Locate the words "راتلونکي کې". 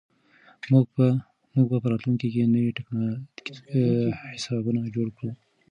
1.91-2.51